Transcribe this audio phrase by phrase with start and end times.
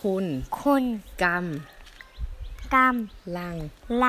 [0.00, 0.24] คุณ
[0.60, 0.84] คุณ
[1.22, 1.44] กรรม
[2.74, 2.96] กรรม
[3.36, 3.56] ลัง
[4.02, 4.04] ล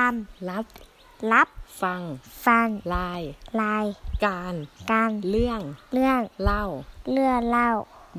[0.48, 1.48] รับำรับ
[1.82, 2.02] ฟัง
[2.46, 3.22] ฟังลาย
[3.60, 3.86] ลาย
[4.24, 4.54] การ
[4.90, 5.60] การเรื่อง
[5.92, 6.62] เรื่องเล่า
[7.10, 7.70] เลื่อเล่า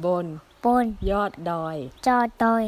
[0.06, 0.26] บน
[0.64, 2.64] บน ยอดดอย จอดอย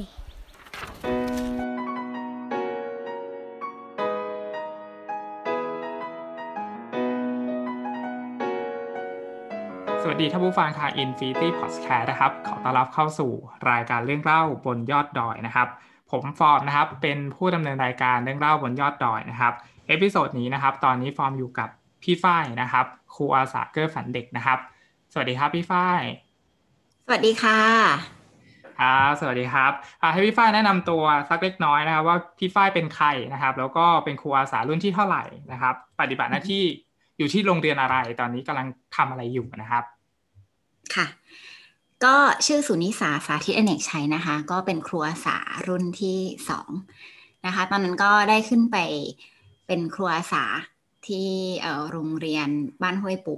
[10.22, 13.32] ดีท่านผู้ฟังทาง Infinity Podcast นะครับ ขอต้อนรับเข้าสู่
[13.72, 15.68] รายการเรื่องเล่าบนยอดดอยนะครับ
[16.12, 19.54] ผมฟอร์มนะครับ เป็นผู้ดำเนินรายการเรื่องเล่าบนยอดดอยนะครับ
[19.88, 21.70] episode นี้นะครับ ตอนนี้ฟอร์มอยู่กับ
[22.04, 24.60] พี่ฝ้ายนะครับ ครูอาสาเกื้อฝันเด็กนะครับ
[25.14, 26.02] สวัสดีครับพี่ฝ้าย
[27.06, 27.60] สวัสดีค่ะ
[28.80, 36.64] ครับสวัสดีครับอ่าให้พี่ฝ้ายแนะนำตัวสักเล็กน้อยนะครับ ว่าพี่ฝ้ายเป็นใครนะครับ แล้วก็เป็นครูอาสารุ่นที่เท่าไหร่นะครับ ปฏิบัติหน้าที่
[37.18, 39.86] อยู่ที่โรงเรียนอะไรตอนนี้กำลังทำอะไรอยู่นะครับ
[40.96, 41.08] ค่ะ
[42.06, 45.38] ก็ชื่อสุนิสาสาธิตอเนกชัยนะคะ ก็เป็นครูอาสา
[45.68, 46.18] รุ่นที่
[46.50, 46.70] สอง
[47.46, 48.78] นะคะ ตอนนั้นก็ได้ขึ้นไป
[49.68, 50.44] เป็นครูอาสา
[51.08, 51.30] ที่
[51.92, 52.48] โรงเรียน
[52.82, 53.36] บ้านห้วยปู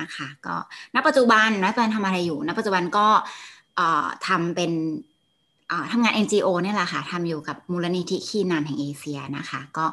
[0.00, 0.56] นะคะก็
[0.94, 3.06] ณปัจจุบันณปัจจุบันทำอะไรอยู่ณปัจจุบันก็
[4.28, 4.72] ทำเป็น
[5.92, 9.86] ทำงาน NGO เนี่ยแหละค่ะทำอยู่กับมูลนิธิคีนานแห่งเอเชียนะคะ ก็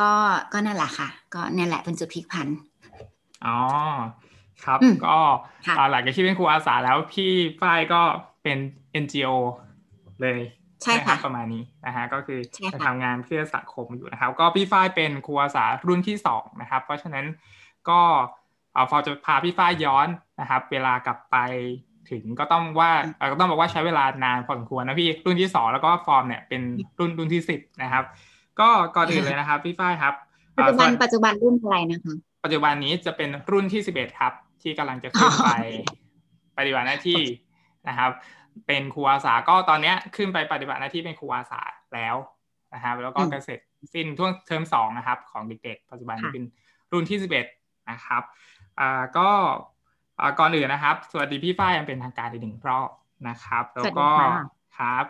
[0.00, 0.12] ก็
[0.52, 2.48] ก็นั่นแหละค่ะ ก็เนี่ยแหละเป็นจุดพลิกผัน
[3.46, 3.56] อ๋อ
[4.64, 5.18] ครับอืมก็
[5.66, 8.02] ค่ะอ่าหลังจากที่เป็นครูอาสาแล้วพี่ฝ้ายก็
[8.42, 8.58] เป็น
[9.02, 9.28] NGO
[10.22, 10.40] เลย
[10.82, 17.26] ใช่ไหมครัค่ะบประมาณนี้นะฮะก็คือใช่ค่ะจะทำงานเพื่อสังคมอยู่นะครับ ก็พี่ฝ้ายเป็นครูอาสารุ่นที่สองนะครับ เพราะฉะนั้น
[17.88, 18.00] ก็
[18.74, 20.08] เอาฟอจะพาพี่ฝ้ายย้อน
[20.40, 21.36] นะครับ เวลากลับไป
[22.10, 26.62] ถึงก็ต้องว่าเอ่อก็ต้องบอกว่าใช้เวลานานพอสมควรนะพี่รุ่นที่สองแล้วก็ฟอร์มเนี่ยเป็น
[26.98, 28.04] รุ่นรุ่นที่สิบนะครับ
[28.60, 30.14] ก็ก่อนอื่นเลยนะครับ พี่ฝ้ายครับ
[30.58, 35.50] ปัจจุบันเอ่อปัจจุบันรุ่นอะไรนะคะ ปัจจุบันนี้จะเป็นรุ่นที่11ครับ ที่กำลังจะขึ้นไป
[36.58, 37.22] ปฏิบัติหน้าที่
[37.88, 38.10] นะครับ
[38.66, 41.60] เป็นครูอาสาก็ตอนเนี้ยขึ้นไปปฏิบัติหน้าที่เป็นครูอาสา
[41.94, 42.16] แล้ว
[42.74, 43.60] นะครับแล้วก็อืมจะเสร็จ
[43.94, 46.44] สิ้นช่วงเทอมสองนะครับ ของเด็กๆปัจจุบันนี้ค่ะเป็น
[46.92, 47.18] รุ่นที่
[47.54, 48.22] 11นะครับ
[48.80, 49.28] อ่าก็
[50.20, 52.90] อ่าก่อนอื่นนะครับ สวัสดีพี่ฝ้ายยังเป็นทางการอีกหนึ่งรอบ
[53.28, 54.46] นะครับ แล้วก็สวัสดีค่ะ
[54.78, 55.04] ครับ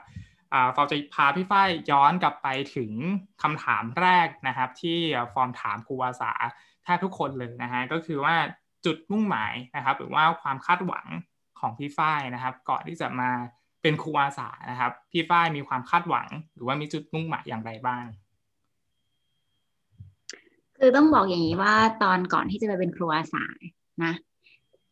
[0.53, 2.93] อ่าฟอร์มจะพาพี่ฝ้ายย้อนกลับไปถึง
[3.43, 4.99] คำถามแรกนะครับ ที่
[5.35, 6.33] ฟอร์มถามครูอาสา
[6.85, 8.37] แทบทุกคนเลยนะฮะก็คือว่า
[8.85, 11.07] จุดมุ่งหมายนะครับ หรือว่าความคาดหวัง
[11.61, 13.31] ของพี่ฝ้ายนะครับ ก่อนที่จะมา
[13.83, 18.05] เป็นครูอาสานะครับ พี่ฝ้ายมีความคาดหวัง หรือว่ามีจุดมุ่งหมายอย่างไรบ้าง
[20.79, 23.47] คือต้องบอกอย่างนี้ว่าตอนก่อนที่จะไปเป็นครูอาสา
[24.05, 24.15] นะ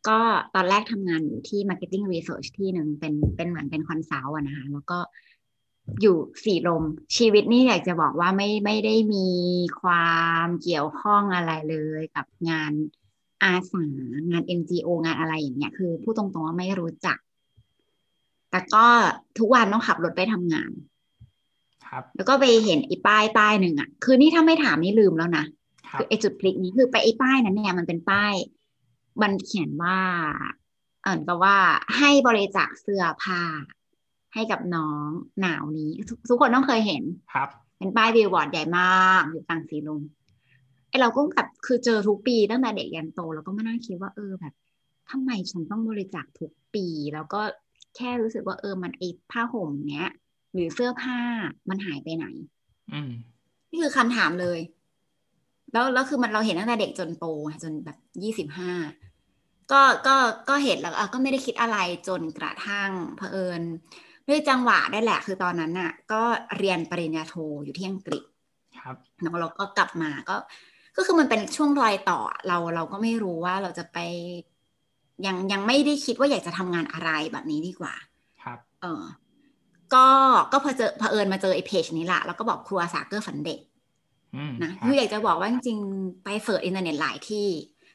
[0.08, 0.18] ก็
[0.54, 4.98] ตอนแรกทำงานอยู่ที่ Marketing Research ที่หนึ่งเป็นเป็นเหมือนเป็นคอนซัลท์นะคะแล้วก็
[6.00, 6.84] อยู่สี่ลม
[7.16, 9.28] ชีวิตนี่อยากจะบอกว่าไม่ไม่ได้มี
[9.80, 10.10] ควา
[10.44, 12.72] มเกี่ยวข้องอะไรเลยกับงาน
[13.42, 13.84] อาสา
[14.30, 17.18] งาน NGO งานอะไรอย่างเงี้ยคือพูดตรงๆว่าไม่รู้จัก
[18.50, 18.86] แต่ก็
[19.38, 20.70] ทุกวันต้องขับรถไปทำงาน
[21.86, 25.44] ครับ แล้วก็ไปเห็นไอ้ป้ายป้ายหนึ่งอะคือนี่ถ้าไม่ถามนี่ลืมแล้วนะ
[25.88, 28.34] ครับคือไอ้จุดพลิกนี้คือไปไอ้ป้ายนั้นเนี่ยมันเป็นป้าย
[29.22, 29.98] มันเขียนว่า
[31.02, 31.56] เออกับว่า
[31.96, 33.42] ให้บริจาคเสื้อผ้า
[34.34, 35.08] ให้กับน้อง
[35.40, 37.02] หนาวนี้ทุกทุกคนต้องเคยเห็น
[37.34, 37.48] ครับ
[37.78, 40.15] เป็นป้ายบิลบอร์ดใหญ่มากอยู่กลางสีลมไอ
[41.00, 44.54] เราก็แบบคือเจอทุกปีตั้งแต่เด็กยันโตแล้วก็มานั่งคิดว่าเออแบบ
[45.10, 47.40] ทำไมฉันต้องบริจาคทุกปี แล้วก็
[47.96, 50.10] แค่รู้สึกว่าเออมันไอผ้าห่มเนี้ย
[50.52, 51.18] หรือเสื้อผ้า
[51.68, 52.26] มันหายไปไหน
[52.92, 53.10] อืม
[53.70, 54.60] นี่คือคำถามเลย
[55.72, 57.26] แล้วแล้วคือมันเราเห็นตั้งแต่เด็กจนโต
[57.62, 58.72] จนแบบยี่สิบห้า
[59.72, 60.16] ก็ก็
[60.48, 63.62] ก็เห็นแล้วอะก็ไม่ได้คิดอะไรจนกระทั่งเผอิญ
[64.28, 66.22] ด้วยจังหวะได้แหละ คือตอนนั้นน่ะ ก็
[66.58, 68.22] เรียนปริญญาโทอยู่ที่อังกฤษ
[68.82, 70.36] ครับแล้วเราก็กลับมาก็
[70.96, 72.18] ก็คือมันเป็นช่วงรอยต่อ
[72.48, 73.98] เราเราก็ไม่รู้ว่าเราจะไป
[75.26, 77.94] ยังยังไม่ได้คิดว่าอยากจะทำงานอะไรแบบนี้ดีกว่า
[78.42, 79.04] ครับ เออ
[79.94, 80.06] ก็
[80.52, 83.60] ก็พอเจอเผอิญมาเจอไอ้เพจนี้ละแล้วก็บอกครูอาสาเกื้อฝันเด็ก
[84.36, 87.48] อืมนะครับคืออยากจะบอกว่าจริงๆไป search อินเทอร์เน็ตหลายที่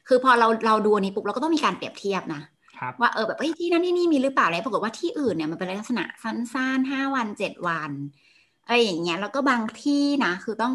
[0.08, 2.40] คือพอเราเราดูอันนี้ปุ๊บเราก็ต้องมีการเปรียบเทียบนะ
[2.78, 7.90] ครับว่าเออแบบเอ้ยที่นั่นที่นี่มีหรือเปล่าอะไรปรากฏว่าที่อื่นเนี่ยมันเป็นลักษณะสั้นๆห้าวันเจ็ดวัน
[8.64, 10.72] อะไรอย่างเงี้ยแล้วก็บางที่นะคือต้อง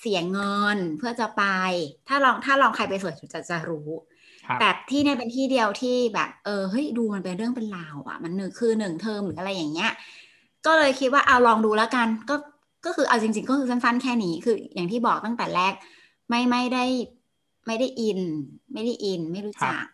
[0.00, 1.44] เสียเงินเพื่อจะไป
[2.08, 3.88] ถ้าลองถ้าลองใครไป search จะจะรู้
[4.46, 9.92] ครับแต่ที่เนี่ยเป็นที่เดียวที่แบบเออเฮ้ยดูมันเป็นเรื่องเป็นราวอะ่ะ มันหนึ่งคือหนึ่งเทอมหรืออะไรอย่างเงี้ย
[10.66, 12.36] ก็เลยคิดว่าเอาลองดูแล้วกัน ก็
[12.84, 15.74] ก็คือเอาจริง ๆ ก็คือสั้นๆแค่นี้คืออย่างที่บอกตั้งแต่แรก
[16.28, 16.84] ไม่ไม่ได้
[17.66, 18.20] ไม่ได้อิน
[18.72, 19.84] ไม่ได้อิน ไม่รู้จัก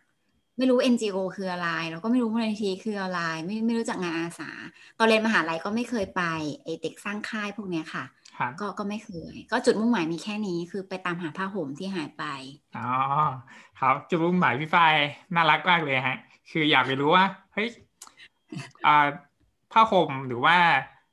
[0.56, 4.50] ไม่รู้ NGO คืออะไร แล้วก็ไม่รู้มูลนิธิคืออะไร ไม่ไม่รู้จักงานอาสา
[4.98, 6.22] ตอนเรียนมหาลัยก็ไม่เคยไป
[6.62, 8.12] ไอเด็กสร้างค่ายพวกเนี้ยค่ะครับ
[8.60, 12.24] ก็ก็ไม่เคย ก็จุดมุ่งหมายมีแค่นี้คือไปตามหาผ้าห่มที่หายไป
[12.76, 12.90] อ๋อ
[13.80, 14.94] ครับจุดมุ่งหมายพี่ฝ้าย
[15.34, 16.16] น่ารักมากเลยฮะ
[16.50, 17.24] คืออยากไปรู้ว่า
[17.54, 17.68] เฮ้ย
[18.86, 19.06] อ่า
[19.72, 20.56] ผ้าห่มหรือว่า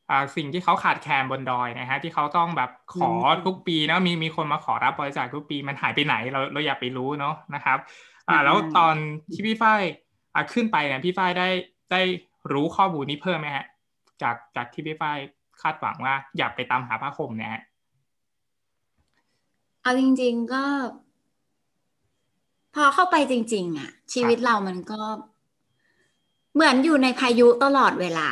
[0.09, 3.11] อ่าสิ่งที่เขาขาดแคลนบนดอยนะฮะที่เขาต้องแบบขอ
[3.45, 7.77] ทุกปีเนาะมีมีคนมาขอรับบริจาคทุกปีมันหายไปไหนเราเราอยากไปรู้เนาะนะครับ
[8.29, 8.95] อ่าแล้วตอน
[9.33, 9.81] ที่พี่ฝ้าย
[10.33, 11.49] อ่าขึ้นไปเนี่ยพี่ฝ้ายได้
[11.91, 12.01] ได้
[12.53, 13.65] รู้ข้อมูลนี้เพิ่มไหมฮะ
[14.21, 15.17] จากจากที่พี่ฝ้าย
[15.61, 17.61] คาดหวังว่าอยากไปตามหาผ้าห่มเนี่ยฮะ
[19.81, 20.63] เอาจริง ๆก็
[22.75, 25.01] พอเข้าไปจริง ๆ อะ ชีวิตเรามันก็
[26.53, 28.29] เหมือนอยู่ในพายุตลอดเวลา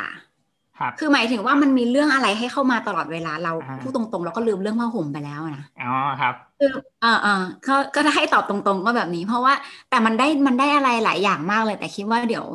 [0.78, 6.70] ครับคือหมายถึงว่ามันมีเรื่องอะไรให้เข้ามาตลอดเวลาเราอ่าพูดตรงๆเราก็ลืมเรื่องผ้าห่มไปแล้วนะอ๋อครับคือ
[7.04, 7.34] อ่าอ่า
[7.66, 9.54] ก็ก็ถ้าให้ตอบตรงๆก็แบบนี้ เพราะว่า
[9.90, 12.46] แต่มันได้มันได้อะไรหลายอย่างมากเลย แต่คิดว่าเดี๋ยว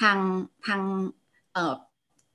[0.00, 0.18] ทาง
[0.66, 0.80] ทาง
[1.52, 1.72] เอ่อ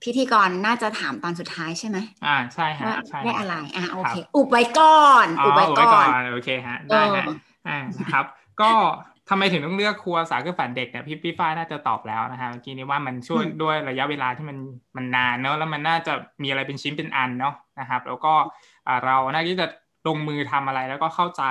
[0.06, 7.38] พิธีกรน่าจะถามตอนสุดท้ายใช่ไหมอ่าใช่ฮะว่าใช่ได้ฮะอะไรอ่าโอเคครับอุบไว้ก่อนอ๋ออุบไว้ไว้ก่ก่ออนนโอเคฮะได้ฮะเออ
[7.68, 8.25] อ่านะครับ
[8.62, 8.72] ก็
[9.30, 14.57] ทำไมถึงต้องเลือกครัวสาคือฝันเด็กเนี่ยพี่พี่ฝ้ายน่าจะตอบแล้วนะฮะเมื่อกี้นี้ว่ามันช่วยด้วยระยะเวลาที่มัน
[14.98, 16.13] มันนานเนอะแล้วมันน่าจะ
[16.44, 18.34] มีอะไรเป็นชิ้นเป็นอันเนาะนะครับ แล้วก็
[18.88, 19.68] อ่าเราน่าที่จะ
[20.08, 21.44] ลงมือทำอะไรแล้วก็เข้าใจ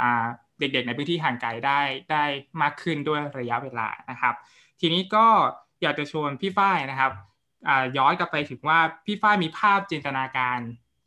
[0.00, 0.24] อ่า
[0.58, 1.80] เด็กๆ ในพื้นที่ห่างไกลได้
[2.12, 2.24] ได้
[2.62, 4.34] มากขึ้นด้วยระยะเวลานะครับ
[4.80, 5.26] ทีนี้ก็
[5.82, 7.37] อยากจะชวนพี่ฝ้ายนะครับอ่า
[7.96, 10.58] ย้อนกลับไปถึงว่าพี่ฝ้ายมีภาพจินตนาการ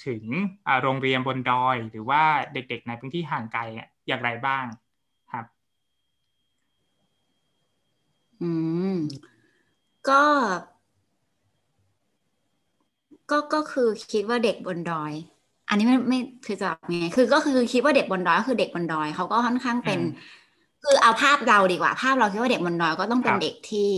[0.06, 0.24] ถึง
[0.68, 4.66] อ่าโรงเรียนบนดอย หรือว่าเด็กๆในพื้นที่ห่างไกลเนี่ยอย่างไรบ้าง
[5.32, 5.46] ครับ
[8.42, 8.52] อื
[8.94, 8.96] ม
[10.10, 10.24] ก็
[13.32, 15.14] ก็ก็คือคิดว่าเด็กบนดอย
[15.70, 20.40] อันนี้ไม่ไม่คือจะบอกไงคือก็คือคิดว่าเด็กบนดอยก็คือเด็กบนดอยเขาก็ค่อนข้างเป็นอืม
[20.84, 23.90] คือเอาภาพเราดีกว่า ภาพเราคิดว่าเด็กบนดอยก็ต้องเป็คนรับเด็กที่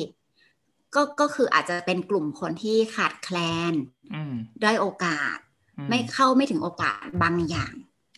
[0.95, 3.37] ก็ก็คืออาจจะเป็นกลุ่มคนที่ขาดแคล
[3.71, 3.73] น
[4.13, 5.37] อืมด้อยโอกาส
[5.77, 7.73] อืไม่เข้าไม่ถึงโอกาสบางอย่าง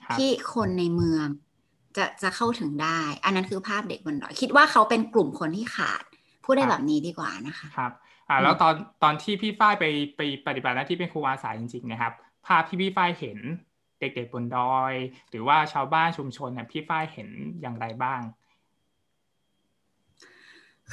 [0.07, 1.27] ครับที่คนในเมือง
[1.97, 6.03] จะจะเข้าถึงได้ อันนั้นคือภาพเด็กบนดอย คิดว่าเขาเป็นกลุ่มคนที่ขาด
[6.43, 7.91] พูดได้แบบนี้ดีกว่านะคะครับ
[8.29, 8.73] อ่าอืมแล้วตอน
[9.03, 9.85] ตอนที่พี่ฝ้ายไป
[10.17, 12.13] ไปปฏิบัติหน้าที่เป็นครูอาสาจริงๆนะครับ
[12.45, 13.39] ภาพที่พี่ฝ้ายเห็น
[13.99, 14.61] เด็กๆบนดอ
[14.91, 14.93] ย
[15.29, 17.29] หรือว่าชาวบ้านชุมชนเนี่ยพี่ฝ้ายเห็น
[17.61, 18.21] อย่างไรบ้าง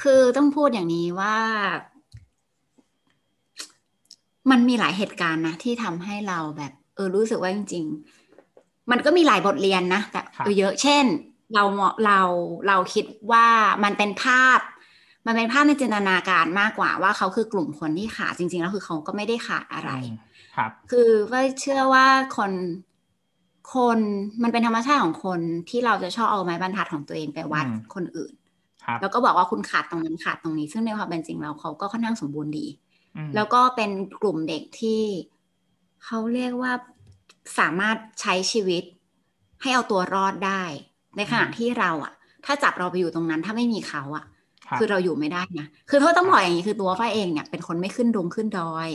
[0.01, 1.37] คือต้องพูดอย่างนี้ว่า
[4.51, 7.85] มันมีหลายเหตุการณ์นะที่ทำให้เราแบบ เออรู้สึกว่าจริง
[8.37, 11.05] ๆ มันก็มีหลายบทเรียนนะแต่ครับเออเยอะเช่น
[11.53, 11.63] เรา
[12.05, 12.19] เรา
[12.67, 13.47] เราคิดว่า
[13.83, 14.59] มันเป็นภาพ
[15.25, 20.15] มันเป็นภาพในจินตนาการมากกว่าว่าเขาคือกลุ่มคนที่ขาดจริง ๆ แล้วคือเขาก็ไม่ได้ขาดอะไรอืม
[20.55, 22.07] ครับ คือว่าเชื่อว่า
[22.37, 22.51] คน
[23.73, 23.99] คน
[24.43, 28.42] มันเป็นธรรมชาติของคนที่เราจะชอบเอาไม้บรรทัดของตัวเองไปวัดอืมคนอื่นครับ
[29.01, 32.65] แล้วก็บอกว่าคุณขาดตรงนั้นขาดตรงนี้ ซึ่งในความเป็นจริงแล้วเขาก็ค่อนข้างสมบูรณ์ดี
[33.17, 33.91] อืมแล้วก็เป็น
[34.21, 35.01] กลุ่มเด็กที่
[36.05, 36.71] เขาเรียกว่า
[37.59, 38.83] สามารถใช้ชีวิต
[39.61, 40.63] ให้เอาตัวรอดได้
[41.17, 42.13] ในขณะที่เราอะ
[42.45, 44.25] ถ้าจับเราไปอยู่ตรงนั้นถ้าไม่มีเขาอะ
[44.65, 48.89] ครับคือเราอยู่ไม่ได้นะคือเขาต้องบอกอย่างนี้คือตัวฝ้ายเองเนี่ยเป็นคนไม่ขึ้นดงขึ้นดอย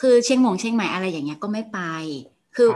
[0.00, 1.80] คือเชียงหมงเชียงใหม่อะไรอย่างเงี้ยก็ไม่ไป
[2.56, 2.68] คือ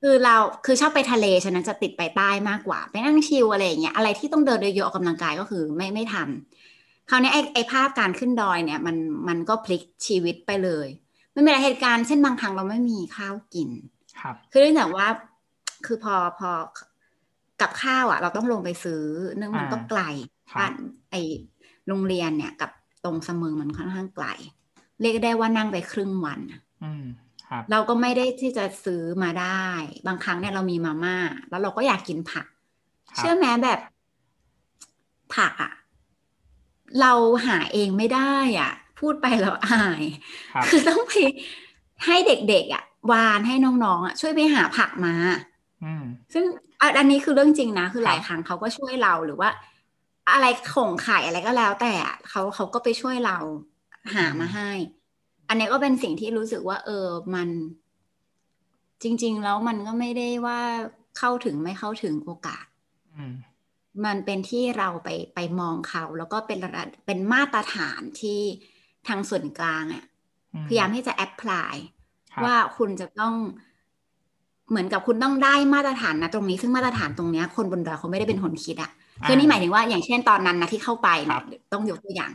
[0.00, 8.96] ครับคือเราคือชอบไปทะเลฉะนั้นจะติดไปใต้มากกว่า ไปนั่งชิลอะไรอย่างเงี้ยอะไรที่ต้องเดินเยอะๆออกกำลังกายก็คือไม่ไม่ทำคราวนี้ไอ้ไอ้ภาพการขึ้นดอยเนี่ยมัน
[9.28, 10.88] มันก็พลิกชีวิตไปเลย
[11.32, 13.70] ไม่มีหลายเหตุการณ์เช่นบางครั้งเราไม่มีข้าวกิน
[14.20, 15.06] ครับ คือเนื่องจากว่า
[15.86, 16.50] คือพอพอ
[17.60, 19.02] กับข้าวอะ เราต้องลงไปซื้อ
[19.36, 20.00] เนื่องมันก็อ่าไกล
[20.52, 20.72] ครับบ้าน
[21.10, 21.14] ไอ
[21.88, 22.70] โรงเรียนเนี่ยกับ
[23.04, 24.26] ตรงเสมิงมันค่อนข้างไกล
[25.00, 27.29] เรียกได้ว่านั่งไปครึ่งวันอะอืมครับ
[27.70, 29.66] เราก็ไม่ได้ที่จะซื้อมาได้
[30.06, 31.16] บางครั้งเนี่ยเรามีมาม่า
[31.50, 32.46] แล้วเราก็อยากกินผัก
[33.08, 33.78] ครับเชื่อไหมแบบ
[35.36, 35.72] ผักอะ
[37.00, 37.12] เรา
[37.46, 40.02] หาเองไม่ได้อะ พูดไปแล้วอาย
[40.54, 41.12] ครับคือต้องไป
[42.04, 45.14] ให้เด็กๆอะ วานให้น้องๆอะช่วยไปหาผักมา
[45.84, 46.44] อืมซึ่ง
[46.80, 49.50] อะอันนี้คือเรื่องจริงนะ คือครับหลายครั้งเขาก็ช่วยเราหรือว่า
[50.32, 53.38] อะไรของขายอะไรก็แล้ว แต่อะเขาเขาก็ไปช่วยเรา
[54.14, 54.70] หามาให้
[55.50, 57.48] อันนี้ก็เป็นสิ่งที่รู้สึกว่า เออมัน
[59.02, 60.60] จริง ๆ แล้วมันก็ไม่ได้ว่า
[61.18, 62.64] เข้าถึงไม่เข้าถึงโอกาส
[63.16, 63.34] อืม
[64.04, 68.40] มันเป็นที่เราไปไปมองเขา แล้วก็เป็นระดับเป็นมาตรฐานที่
[69.08, 70.04] ทางส่วนกลางอะ
[70.68, 71.74] พยายามที่จะแอพพลาย
[72.32, 73.34] ครับว่าคุณจะต้อง
[74.70, 78.90] เหมือนกับคุณต้องได้มาตรฐานนะตรงนี้ซึ่งมาตรฐานตรงเนี้ยคนบนดอยเขาไม่ได้เป็นคนคิดอะ
[79.26, 81.42] คือนี่หมายถึงว่าอย่างเช่นตอนนั้นนะที่เข้าไปครัเนี่ย
[81.72, 82.30] ต้องยกตัวอย่าง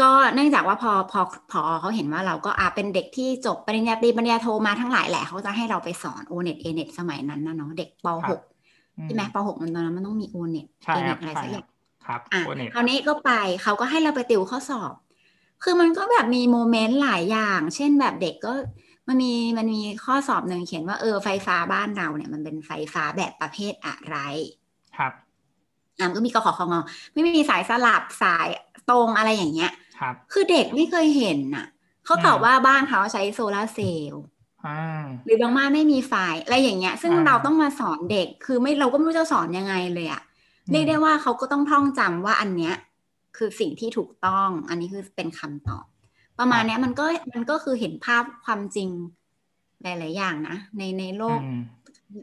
[0.00, 11.66] ก็เนื่องจากว่าพอพอพอเขาเห็นว่าเราก็อาเป็นเด็กที่จบปริญญาตรีปริญญาโทมาทั้งหลายแหละเขาจะให้เราไปสอนโอเน็ตเอเน็ตสมัยนั้นนะเนาะเด็กปครครับ .6 ใช่ไหมป .6 มันตอนนั้นมันต้องมีโอเน็ตใช่เอเน็รัตบอะไรใช่สักอย่างครัย่าบ
[12.06, 13.30] ครับอะโอเน็ตคราวนี้ก็ไป
[13.62, 14.94] เขาก็ให้เราไปติวข้อสอบ
[15.62, 18.52] คือมันก็แบบมี moment หลายอย่าง เช่นแบบเด็กก็
[19.08, 24.16] มันมีมันมีข้อสอบหนึ่งเขียนว่าเออไฟฟ้าบ้านเราเนี่ยมันเป็นไฟฟ้าแบบประเภทอะไร
[24.96, 25.12] ครับ
[25.98, 26.74] อะมันก็มีกขอของ
[27.12, 28.48] ไม่มีสายสลับสาย
[28.90, 31.66] ตรงอะไรอย่างเงี้ย ครับ คือเด็กไม่เคยเห็นน่ะ
[32.04, 34.22] เขาตอบว่าบ้านเขาใช้โซลาร์เซลล์
[34.66, 36.14] อ่าหรือบางบ้านไม่มีไฟ
[36.44, 40.22] อะไรอย่างเงี้ย ซึ่งอ่าเราต้องมาสอนเด็ก คือไม่เราก็ไม่รู้จะสอนยังไงเลยอะ
[40.66, 42.74] อืมเรียกได้ว่าเขาก็ต้องท่องจำว่าอันเนี้ย
[43.36, 45.84] คือสิ่งที่ถูกต้อง อันนี้คือเป็นคำตอบ
[46.38, 48.88] ประมาณเนี้ยมันก็มันก็คือเห็นภาพความจริง
[49.82, 51.60] หลาย ๆ อย่างนะ ในในโลกอืม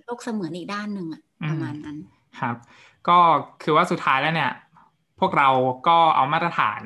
[0.05, 1.97] โลกเสมือนอีกด้านหนึ่งอะอืมประมาณนั้น
[2.39, 2.55] ครับ
[3.07, 3.17] ก็
[3.63, 4.51] คือว่าสุดท้ายแล้วเนี่ย
[5.19, 5.49] พวกเรา
[5.87, 6.81] ก็เอามาตรฐาน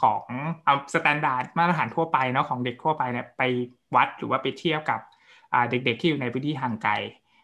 [0.00, 0.26] ของ
[0.64, 3.42] เอา standard มาตรฐานทั่วไปเนาะของเด็กทั่วไปเนี่ยไป
[3.94, 5.00] วัดหรือว่าไปเทียบกับ
[5.70, 6.92] เด็กๆที่อยู่ในพื้นที่ห่างไกล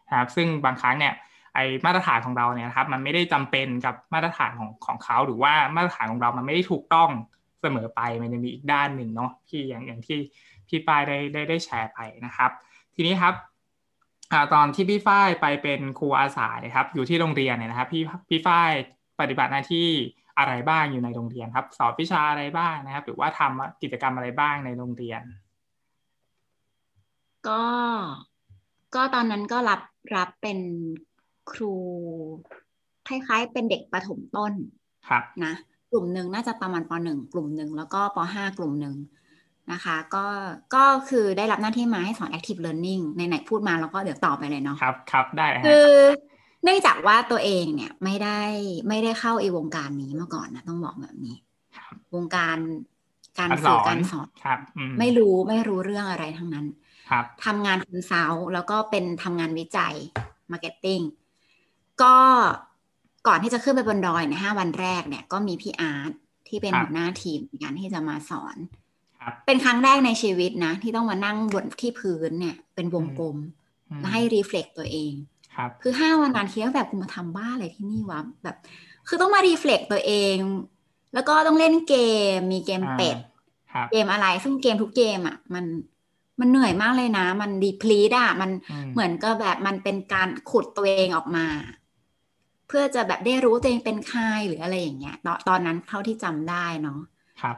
[0.09, 1.14] นะครับซึ่งบางครั้งเนี่ย
[1.54, 7.11] ไอ้มาตรฐานของเราเนี่ยนะครับมันไม่ได้จำเป็นกับมาตรฐานของของเขาหรือว่ามาตรฐานของเรามันไม่ได้ถูกต้อง
[7.61, 10.19] เสมอไปมันจะมีอีกด้านหนึ่งเนาะที่อย่างอย่างที่
[10.69, 12.50] พี่ป้ายได้ได้ได้แชร์ไปนะครับ
[12.95, 13.35] ทีนี้ครับ
[14.33, 18.71] อตอนที่พี่ฝ้ายไปเป็นครูอาสาเนี่ยครับอยู่ที่โรงเรียนเนี่ยนะครับพี่พี่ฝ้าย
[19.21, 19.88] ปฏิบัติหน้าที่
[20.39, 25.23] อะไรบ้างอยู่ในโรงเรียนครับ สอนวิชาอะไรบ้างนะครับ หรือว่าทำกิจกรรมอะไรบ้างในโรงเรียน
[27.49, 27.63] ก็
[28.95, 29.81] ก็ตอนนั้นก็รับ
[30.17, 30.59] รับเป็น
[31.53, 31.75] ครู
[33.09, 34.53] คล้ายๆ เป็นเด็กประถมต้น
[35.09, 35.55] ครับนะ
[35.91, 38.95] กลุ่มหนึ่งน่าจะประมาณปหนึ่งกลุ่มหนึ่งแล้วก็ปห้ากลุ่มหนึ่ง
[39.73, 40.25] นะคะก็
[40.75, 45.91] ก็คือได้รับหน้าที่มาให้สอน active learning ในไหนๆพูดมาแล้วก็เดี๋ยวตอบไปเลยเนาะครับครับได้เลยฮะคือ
[46.64, 48.40] เนื่องจากว่าตัวเองเนี่ยไม่ได้
[48.88, 51.37] ไม่ได้เข้าไอ้วงการนี้มาก่อนนะต้องบอกแบบนี้
[51.76, 52.59] ครับวงการ
[53.38, 56.67] การการสสื่ออนการสอนครับอืมไม่รูไม่รู้ไม่รู้เรื่องอะไรทั้งนั้น
[57.11, 59.95] ครับทำงาน consult แล้วก็เป็นทำงานวิจัย
[60.53, 61.00] marketing
[62.02, 62.17] ก็
[63.26, 66.12] ก่อนที่จะขึ้นไปบนดอยในห้าวันแรกเนี่ยก็มีพี่อาร์ต
[66.49, 68.57] ที่เป็นครับหัวหน้าทีมในการที่จะมาสอน
[69.21, 73.37] ครับเป็นครั้งแรกในชีวิตนะ ที่ต้องมานั่งบนที่พื้นเนี่ย เป็นวงกลม
[73.90, 75.12] อืมแล้วให้ reflect ตัวเอง
[75.57, 78.57] ครับคือห้าวันนั้นคิดว่าแบบกูมาทำบ้าอะไรที่นี่วะแบบ
[79.09, 80.37] คือต้องมา reflect ตัวเอง
[81.14, 81.97] แล้วก็ต้องเล่นเก
[82.37, 83.16] มมีเกมเป็ด
[83.73, 85.64] ครับเกมอะไรซึ่งเกมทุกเกมอะ มัน
[86.40, 91.47] มันเหนื่อยมากเลยนะ มัน deplete อะ มันอืมเหมือนก็แบบมันเป็นการขุดตัวเองออกมา
[92.69, 96.99] เพื่อจะแบบได้รู้ตัวเองเป็นใครหรืออะไรอย่างเงี้ยตอนตอนนั้นเท่าที่จำได้เนาะ
[97.42, 97.57] ครับ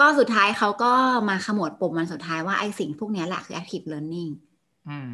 [0.00, 0.92] ก็สุดท้ายเขาก็
[1.28, 4.30] มาขมวดปมวันสุดท้ายว่าไอ้สิ่งพวกเนี้ยแหละคือ active learning
[4.88, 5.08] อืม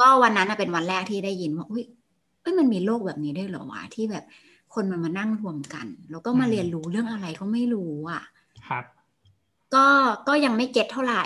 [0.00, 1.84] ก็วันนั้นน่ะเป็นวันแรกที่ได้ยินว่าอุ้ย
[2.40, 4.24] เอ้ยมันมีโลกแบบนี้ได้วยเหรอวะที่แบบ
[4.74, 8.22] คนมันมานั่งรวมกัน แล้วก็มาอืมเรียนรู้เรื่องอะไรก็ไม่รู้อะ
[8.68, 8.84] ครับ
[9.74, 9.86] ก็
[10.28, 11.24] ก็ยังไม่เก็ตเท่าไหร่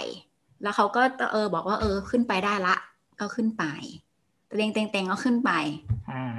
[0.62, 1.02] แล้วเขาก็
[1.32, 2.76] เออบอกว่าเออขึ้นไปได้ละ
[3.20, 3.64] ก็ขึ้นไป
[4.56, 5.50] เต็งเต็งเต็งก็ขึ้นไป
[6.12, 6.34] อ่า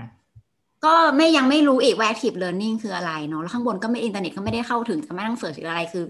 [0.85, 6.03] ก็ไม่ยังไม่รู้อีกว่า active learning คืออะไรเนาะแล้วข้างบนก็ไม่อินเทอร์เน็ตก็ไม่ได้เข้าถึงก็ไม่ต้อง search หรืออะไรคือ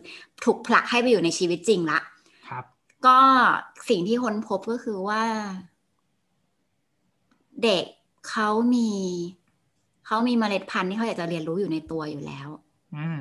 [0.43, 1.99] ถูกผลักให้ไปอยู่ในชีวิตจริงละ
[2.49, 2.63] ครับ
[3.07, 3.17] ก็
[3.89, 5.23] สิ่งที่ค้นพบก็คือว่า
[7.63, 7.85] เด็ก
[8.29, 8.89] เขามี
[10.05, 12.47] เขามีเมล็ดพันธุ์ที่เขาอยากจะเรียนรู้อยู่ในตัวอยู่แล้ว
[12.95, 13.19] อืม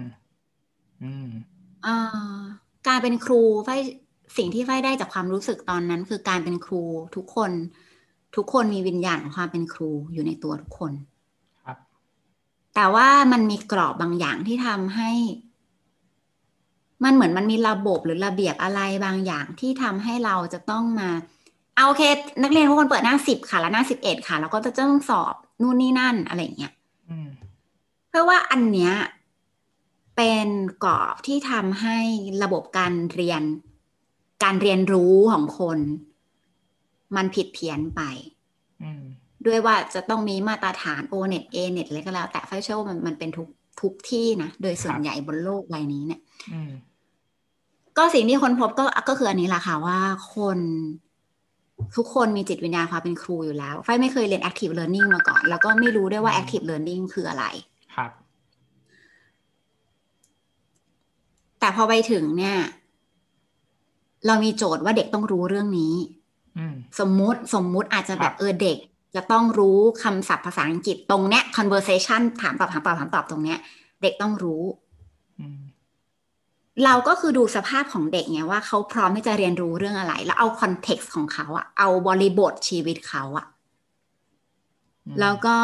[1.03, 1.29] อืม
[1.83, 1.95] เอ่
[2.37, 2.39] อ
[2.87, 3.71] การเป็นครูไฟ
[4.37, 6.83] สิ่งที่ไฟได้จากความรู้สึกตอนนั้น คือการเป็นครู
[7.17, 7.51] ทุกคน
[8.37, 10.93] ทุกคนมีวิญญาณของความเป็นครูอยู่ในตัวทุกคน
[11.65, 11.79] ครับ
[12.75, 15.11] แต่ว่ามันมีกรอบบางอย่างที่ทำให้
[17.05, 21.11] มันเหมือนมันมีระบบหรือระเบียบอะไรบางอย่างที่ทำให้เราจะต้องมา
[21.77, 22.03] เอาโอเค
[22.43, 26.73] นักเรียนทุกคนเปิดหน้าสิบค่ะ แล้วหน้าสิบเอ็ดค่ะ แล้วก็จะต้องสอบนู่นนี่นั่นอะไรอย่างเงี้ย
[27.11, 27.29] อืม
[28.09, 28.93] เพราะว่าอันเนี้ย
[30.17, 30.49] เป็น
[30.85, 31.99] กรอบที่ทำให้
[32.43, 33.43] ระบบการเรียน
[34.45, 35.79] การเรียนรู้ของคน
[37.17, 38.03] มันผิดเพี้ยนไป
[38.83, 39.05] อืม
[39.47, 43.49] ด้วยว่าจะต้องมีมาตรฐาน o n e t a n e t อะไรก็แล้ว แต่ไฟเชื่อว่ามันมันเป็นทุก
[43.81, 46.21] ทุกที่นะ โดยส่วนใหญ่บนโลกใบนี้เนี่ย
[46.53, 46.73] อืม
[47.97, 49.99] ก็สิ่งที่คนพบก็ก็คืออันนี้แหละค่ะว่า
[50.35, 50.59] คน
[51.97, 57.45] ทุกคนมีจิตวิญญาณความเป็นครูอยู่แล้ว ไฟไม่เคยเรียน active learning มาก่อน แล้วก็ไม่รู้ด้วยว่า active learning คืออะไร
[57.95, 58.11] ครับ
[61.61, 62.57] แต่พอไปถึงเนี่ย
[64.27, 65.95] เรามีโจทย์ว่าเด็กต้องรู้เรื่องนี้
[66.59, 68.79] อืมสมมุติสมมุติอาจจะแบครับบเออเด็ก
[69.15, 73.59] จะต้องรู้คำศัพท์ภาษาอังกฤษตรงเนี้ย conversation ถามตอบถามตอบถามตอบตรงเนี้ย
[74.03, 74.63] เด็กต้องรู้
[75.41, 75.61] อืม
[76.85, 83.47] เราก็คือดูสภาพของเด็กไงว่าเขาพร้อมที่จะเรียนรู้เรื่องอะไร แล้วเอาคอนเท็กซ์ของเขาอะเอาบริบทชีวิตเขาอะ
[85.07, 85.57] อืมแล้วก็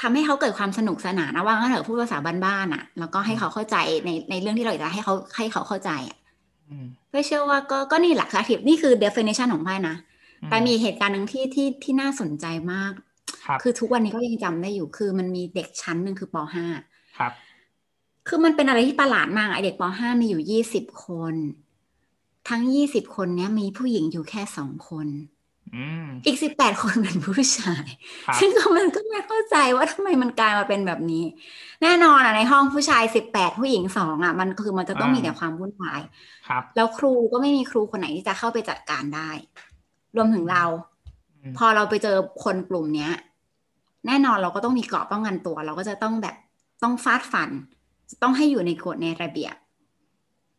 [0.00, 6.18] ทำให้เขาเกิดความสนุกสนานนะว่างั้นเถอะพูดภาษาบ้านๆอะแล้วก็ให้เขาเข้าใจในในเรื่องที่เราอยากจะให้เขาให้เขาเข้าใจอะ
[6.70, 9.96] อืมไม่เชื่อว่าก็ก็นี่แหละค่ะทินี่คือ definition ของไพ่นะ
[10.48, 12.92] แต่มีเหตุการณ์หนึ่งที่ที่ที่น่าสนใจมาก
[13.44, 16.91] ครับคือทุกวันนี้ก็ยังจำได้อยู่คือมันมีเด็กชั้นหนึ่งคือป .5 ครับ
[18.28, 21.34] คือมันเป็นอะไรที่ประหลาดมากไอเด็กป .5 มีอยู่ยี่สิบคน
[22.48, 25.08] ทั้งยี่สิบคนเนี้ยมีผู้หญิงอยู่แค่สองคน
[25.76, 27.86] อืมอีกสิบแปดคนเป็นผู้ชาย
[28.26, 31.24] ครับซึ่งก็มันก็ไม่เข้าใจว่าทำไมมันกลายมาเป็นแบบนี้
[31.82, 36.00] แน่นอนอะในห้องผู้ชายสิบแปดผู้หญิงสองอะ มันคือมันจะต้องมีแต่ความวุ่นวาย
[36.48, 39.30] ครับ แล้วครูก็ไม่มีครูคนไหนที่จะเข้าไปจัดการได้
[40.16, 40.64] รวมถึงเรา
[41.42, 43.12] อืมพอเราไปเจอคนกลุ่มเนี้ย
[44.06, 46.36] แน่นอนเราก็ต้องมีเกราะป้องกันตัว เราก็จะต้องแบบ
[46.82, 47.50] ต้องฟาดฟัน
[48.22, 49.54] ต้องให้อยู่ในกฎในระเบียบ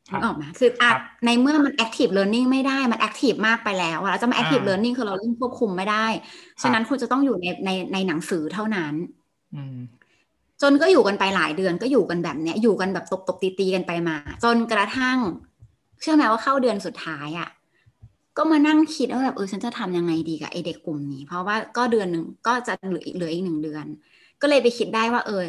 [0.10, 6.08] ครับนึกออกไหมคืออะครับในเมื่อมัน active learning ไม่ได้มัน active มากไปแล้วอะแล้วจะมา active อ่า learning คือเราเริ่มควบคุมไม่ได้
[6.62, 8.94] ฉะนั้นคุณจะต้องอยู่ในในในหนังสือเท่านั้น
[9.56, 9.78] อืม
[10.62, 15.18] จนก็อยู่กันไปหลายเดือนก็อยู่กันแบบเนี้ย อยู่กันแบบตบตบตีตีๆกันไปมา จนกระทั่ง
[16.02, 17.50] เชื่อไหมว่าเข้าเดือนสุดท้ายอะ่ะ
[18.38, 23.86] ก็มานั่งคิดว่าแบบเออฉันจะทำยังไงดีกับไอเด็กกลุ่มนี้ เพราะว่าก็เดือนหนึ่งก็จะเหลืออีกเหลืออีกหนึ่งเดือน
[24.42, 25.42] ก็เลยไปคิดได้ว่า เออ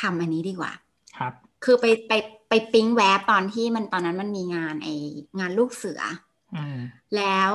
[0.00, 0.72] ทำอันนี้ดีกว่า
[1.18, 1.32] ครับ
[1.64, 2.12] คือไปไป
[2.48, 4.88] ไปปิ๊งแวบตอนที่มันตอนนั้นมันมีงานไอ
[5.38, 6.00] งานลูกเสือ
[6.54, 6.78] อืม
[7.16, 7.52] แล้ว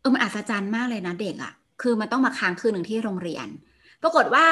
[0.00, 3.46] เออมันอัศจรรย์มากเลยนะเด็กอะ่ะ คือมันต้องมาค้างคืนหนึ่งที่โรงเรียน
[4.02, 4.46] ปรากฏว่า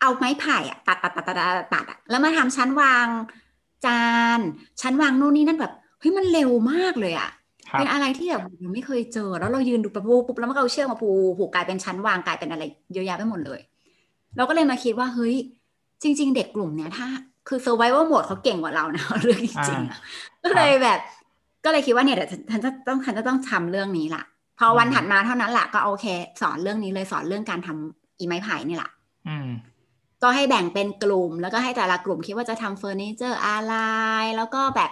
[0.00, 3.06] เอาไม้ไผ่อะตัดตัดตัดตัดตัดตัดอะแล้วมาทำชั้นวาง
[3.86, 4.04] จา
[4.38, 4.40] น
[4.80, 7.30] ชั้นวางนู่นนี่นั่นแบบเฮ้ยมันเร็วมากเลยอะ
[7.68, 12.62] ครับเป็นอะไรที่แบบเราไม่เคยเจอ แล้วเรายืนดูปุ๊บปุ๊บปุ๊บแล้วมันก็เอาเชือกมาผูกผูกกลายเป็นชั้นวางกลายเป็นอะไร
[12.94, 13.60] เยอะแยะไปหมดเลย
[14.36, 15.34] เราก็เลยมาคิดว่าเฮ้ย
[16.04, 17.06] จริง ๆ เด็กกลุ่มเนี้ยถ้า
[17.48, 19.98] คือ survival mode เขาเก่งกว่าเรานะเรื่องจริงๆอะ
[20.42, 20.98] ก็เลยแบบ
[21.64, 24.22] ก็เลยคิดว่าเนี่ยเดี๋ยวฉันจะต้องฉันจะต้องทำเรื่องนี้ล่ะ
[24.58, 26.06] พอวันถัดมาเท่านั้นแหละก็โอเค
[26.40, 28.90] สอนเรื่องนี้เลยสอนเรื่องการทำอีไม้ไผ่นี่แหละ
[29.28, 29.48] อืม
[30.22, 33.74] ก็ให้แบ่งเป็นกลุ่ม แล้วก็ให้แต่ละกลุ่มคิดว่าจะทำเฟอร์นิเจอร์อะไร
[34.36, 34.90] แล้วก็แบบ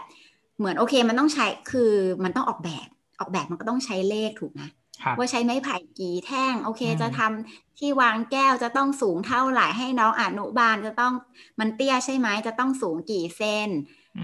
[0.58, 1.92] เหมือนโอเค มันต้องใช้คือ
[2.24, 2.88] มันต้องออกแบบ
[3.20, 4.72] ออกแบบมันก็ต้องใช้เลขถูกไหมครับ
[5.16, 11.12] ว่าใช้ไม้ไผ่กี่แท่ง โอเคอืมจะทำที่วางแก้วจะต้องสูงเท่าไหร่ให้น้องอนุบาลจะต้อง
[11.60, 13.70] มันเตี้ยใช่ไหมจะต้องสูงกี่เซนม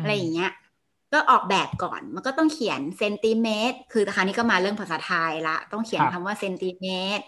[0.00, 0.50] อะไรอย่างเงี้ย
[1.12, 7.25] ก็ออกแบบก่อนมันก็ต้องเขียนเซนติเมตร คือคราวนี้ก็มาเรื่องภาษาไทยละ ต้องเขียนคำว่าเซนติเมตร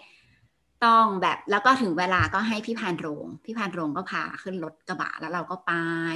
[0.85, 5.71] ต้องแบบแล้วก็ถึงเวลาก็ให้พี่พานโรง พี่พานโรงก็พาขึ้นรถกระบะแล้วเราก็ไป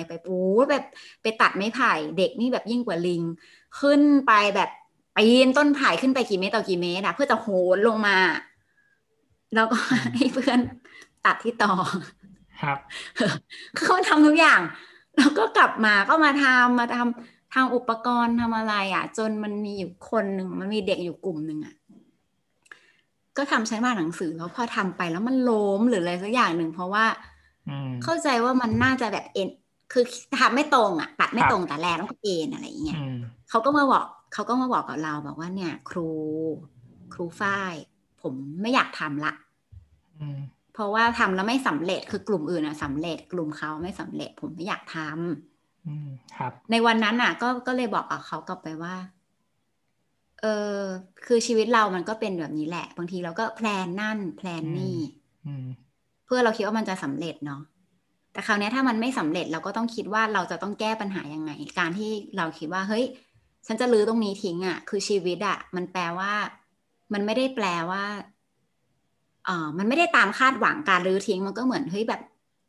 [0.08, 0.38] ไปปู
[0.70, 0.84] แบบ
[1.22, 3.24] ไปตัดไม้ไผ่ เด็กนี่แบบยิ่งกว่าลิง
[3.80, 4.70] ขึ้นไปแบบ
[5.18, 8.18] ปีนต้นไผ่ขึ้นไปกี่เมตรต่อกี่เมตรอะเพื่อจะโหนลงมา
[9.56, 9.78] แล้วก็
[10.16, 10.60] ให้เพื่อน
[11.26, 11.74] ตัดที่ต่อ
[12.62, 12.78] ครับ
[13.76, 14.62] คือเขาทำทุกอย่าง
[15.18, 21.76] แล้วก็กลับมาก็มาทำมาทำทำอุปกรณ์ทำอะไรอะ จนมันมีอยู่คนหนึ่งมันมีเด็กอยู่กลุ่มหนึ่งอะ
[23.38, 27.06] ก็ทำชั้นวางหนังสือแล้วพอทำไปแล้วมันล้มหรืออะไรสักอย่างหนึ่งเพราะว่า
[27.70, 29.50] อืมเข้าใจว่ามันน่าจะแบบเอ็น
[29.94, 30.04] คือ
[30.40, 33.18] ทำไม่ตรงอะตัดไม่ครับตรงแต่แรกต้องเอ็นอะไรอย่างเงี้ยอืม
[33.50, 36.10] เขาก็มาบอกเขาก็มาบอกกับเราบอกว่าเนี่ย ครู
[37.14, 37.74] ครูฝ้าย
[38.22, 39.34] ผมไม่อยากทำละ
[40.20, 40.40] อืม
[40.74, 48.96] เพราะว่าทำแล้วไม่สำเร็จคือกลุ่มอื่นอะสำเร็จ กลุ่มเขาไม่สำเร็จ ผมไม่อยากทำอืมครับ ในวันนั้นอะก็ก็เลยบอกกับเขากลับไปว่า
[50.42, 50.46] เอ
[50.78, 50.80] อ
[51.26, 54.98] คือชีวิตเรามันก็เป็นแบบนี้แหละ บางทีเราก็แพลนนั่น แพลนนี่
[55.48, 55.68] อืม
[56.26, 57.62] เพื่อเราคิดว่ามันจะสำเร็จเนาะ
[58.34, 63.06] แต่คราวเนี้ยถ้ามันไม่สำเร็จเราก็ต้องคิดว่าเราจะต้องแก้ปัญหายังไง การที่เราคิดว่าเฮ้ย
[63.68, 66.32] ฉันจะลื้อตรงนี้ทิ้งอะ คือชีวิตอะ มันแปลว่า
[67.14, 68.04] มันไม่ได้แปลว่า
[69.46, 72.22] เออมันไม่ได้ตามคาดหวังการลื้อทิ้ง มันก็เหมือนเฮ้ยแบบ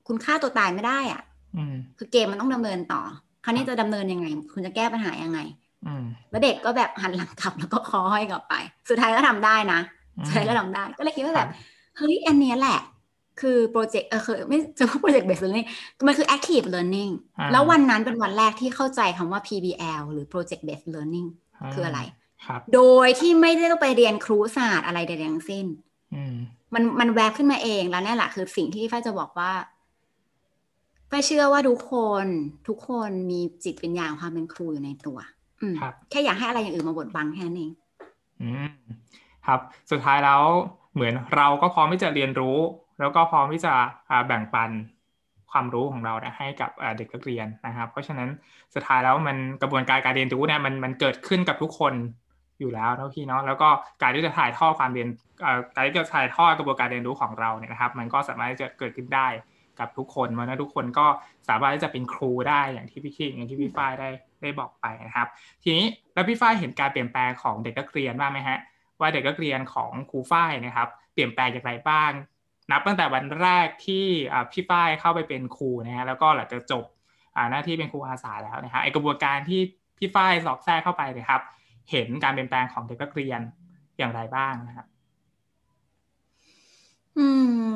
[0.07, 1.23] คุณฆ่าตัวตายไม่ได้อะ
[1.57, 3.01] อืมคือเกมมันต้องดำเนินต่อ
[3.45, 5.39] คราวนี้จะดำเนินยังไง คุณจะแก้ปัญหายังไง
[5.87, 8.55] อืมแล้วเด็กก็แบบหันหลังกลับแล้วก็คอยกลับไป
[8.89, 9.81] สุดท้ายก็ทำได้นะ
[10.27, 11.49] สุดท้ายก็ทำได้ ก็เลยคิดว่าแบบ
[11.97, 12.79] เฮ้ยอันเนี้ยแหละ
[13.41, 15.67] คือโปรเจกต์เออคือไม่จะว่าโปรเจกต์ based learning
[16.07, 21.29] มันคือ active learning อ่าแล้ววันนั้นเป็นวันแรกที่เข้าใจคำว่า PBL หรือ project based learning
[21.75, 22.01] คืออะไร
[22.47, 25.67] ครับโดยที่ไม่ได้ต้องไปเรียนครูศาสตร์อะไรใดๆทั้งสิ้น
[26.15, 26.37] อืม
[26.75, 29.53] มันมันแวบขึ้นมาเองแล้วเนี่ยแหละคือสิ่งที่ฝ้ายจะบอกว่า
[31.11, 31.95] ฝ้ายเชื่อว่าทุกค
[32.25, 32.27] น
[32.69, 35.19] ทุกคนมีจิตวิญญาณความเป็นครูอยู่ในตัว
[35.61, 37.71] อืมครับแค่อยากให้อะไรอย่างอื่นมาบดบังแค่นั้นเอง
[38.43, 38.69] อืม
[39.47, 40.43] ครับ สุดท้ายแล้ว
[40.95, 42.59] เหมือนเราก็พร้อมที่จะเรียนรู้
[43.01, 43.73] แล้วก็พร้อมที่จะ
[44.27, 44.71] แบ่งปัน
[45.51, 48.29] ความรู้ของเราให้กับเด็กนักเรียนนะครับ เพราะฉะนั้น
[48.75, 51.95] สุดท้ายแล้วมันกระบวนการการเรียนรู้เนี่ยมันมันเกิดขึ้นกับทุกคน
[52.61, 53.69] อยู่แล้วนะพี่เนาะแล้วก็
[54.03, 55.09] การที่จะถ่ายทอดความเรียน
[55.75, 59.29] การที่จะถ่ายทอดกระบวนการเรียนรู้ของเราเนี่ยนะครับ มันก็สามารถจะเกิดขึ้นได้
[59.79, 61.07] กับทุกคนเพราะฉะนั้นทุกคนก็
[61.49, 64.09] สามารถที่จะเป็นครูได้อย่างที่พี่คิงอย่างที่พี่ฝ้ายได้
[64.43, 65.29] ได้บอกไปนะครับ
[65.63, 68.59] ทีนี้แล้วพี่ฝ้ายเห็นการเปลี่ยนแปลงของเด็กนักเรียนบ้างไหมฮะ
[69.01, 72.11] ว่าเด็กนักเรียนของครูฝ้ายนะครับ เปลี่ยนแปลงอย่างไรบ้าง
[72.71, 76.85] นับตั้งแต่วันแรกที่อ่าพี่ฝ้ายเข้าไปเป็นครูนะฮะแล้วก็หลังจากจบ
[77.37, 79.61] อ่าหน้าที่เป็นครูอาสาแล้วนะฮะไอกระบวนการที่
[79.99, 81.43] พี่ฝ้ายสอกแทรกเข้าไปเนะครับ
[81.91, 83.41] เห็นการเปลี่ยนแปลงของเด็กนักเรียน
[83.99, 84.87] อย่างไรบ้างนะครับ
[87.19, 87.27] อื
[87.71, 87.73] ม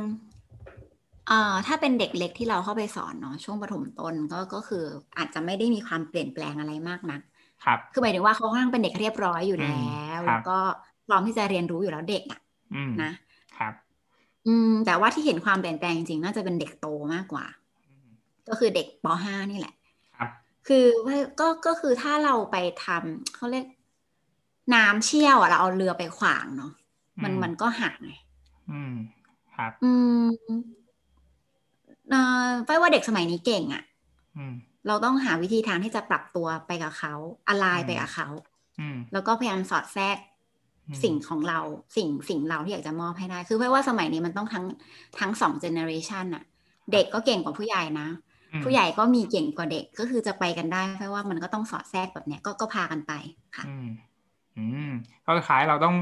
[1.31, 4.85] อ่าถ้าเป็นเด็กเล็กที่เราเข้าไปสอนเนาะช่วงประถมต้นก็ก็คือ
[5.19, 7.21] อาจจะไม่ได้มีความเปลี่ยนแปลงอะไรมากนัก
[7.65, 10.59] ครับ คือหมายถึงว่าเขาค่อนข้างเป็นเด็กเรียบร้อยอยู่แล้วอืมครับแล้วก็
[11.11, 12.41] ร้อมที่จะเรียนรู้อยู่แล้วเด็กอะ
[12.75, 13.13] อืมนะ
[13.59, 13.75] ครับ
[14.47, 17.45] อืม แต่ว่าที่เห็นความเปลี่ยนแปลงจริงๆน่าจะเป็นเด็กโตมากกว่า
[17.87, 18.07] อืม
[18.49, 19.75] ก็คือเด็กป .5 นี่แหละ
[20.17, 20.31] ครับ
[20.69, 23.67] คือว่าก็ก็คือถ้าเราไปทำเขาเรียก
[24.75, 26.73] น้ำเชี่ยวอะเราเอาเรือไปขวางเนาะ
[27.23, 28.13] มันอืมมันก็หักไง
[28.71, 28.95] อืม
[29.57, 29.93] ครับ อื
[30.25, 30.27] ม
[32.11, 33.83] เอ่อไปว่าเด็กสมัยนี้เก่งอะ
[34.37, 34.55] อืม
[34.87, 37.15] เราต้องหาวิธีทางที่จะปรับตัวไปกับเขา
[37.49, 38.29] อะไรอืมไปกับเขา
[38.81, 40.29] อืมแล้วก็พยายามสอดแทรกอืม
[41.03, 41.61] สิ่งของเรา
[41.97, 44.65] สิ่งสิ่งเราที่อยากจะมอบให้ได้ คือไม่ว่าสมัยนี้มันต้องทั้ง
[45.19, 46.43] ทั้งสองเจเนอเรชันอะ
[46.93, 48.09] เด็กก็เก่งกว่าผู้ใหญ่นะ
[48.53, 53.13] อืมผู้ใหญ่ก็มีเก่งกว่าเด็กก็คือจะไปกันได้เพราะว่ามันก็ต้องสอดแทรกแบบเนี้ยก็ก็พากันไป
[53.57, 53.85] ค่ะอืม
[54.57, 54.79] อืม
[55.27, 55.95] ก็คล้ายเราต้อง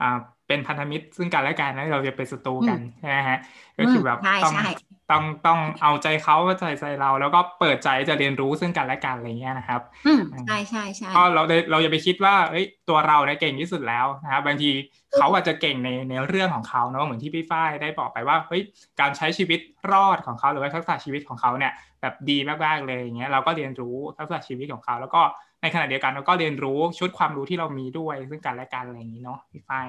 [0.00, 0.06] อ่า
[0.46, 3.36] เป็นพันธมิตรซึ่งกันและกันนะเราจะเป็นศัตรูกันใช่ไหมฮะ
[3.78, 4.60] ก็คือแบบใช่ต้องใช่
[5.10, 14.70] ต้องต้องเอาใจเขาใจใจเรา แล้วก็เปิดใจจะเรียนรู้ซึ่งกันและกันอะไรเงี้ยนะครับ อืมใช่ใช่ใช่ก็เราได้เราอย่าไปคิดว่าเอ้ยตัวเราเนี่ยเก่งที่สุดแล้วนะครับบางที
[15.16, 18.62] เขาอาจจะเก่งในในเรื่องของเขาเนาะเหมือนที่พี่ฝ้ายได้บอกไปว่าเฮ้ย
[19.00, 19.60] การใช้ชีวิต
[19.92, 25.22] รอดของเขาหรือว่าทักษะชีวิตของเขาเนี่ย แบบดีมากๆเลยอย่างเงี้ยเราก็เรียนรู้ทักษะชีวิตของเขา แล้วก็
[25.62, 29.86] ในขณะเดียวกันเราก็เรียนรู้ชุดความรู้ที่เรามีด้วยซึ่งกันและกันอะไรอย่างนี้เนาะพี่ฝ้าย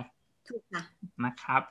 [0.48, 0.82] ถูกค่ะ
[1.26, 1.62] นะครับ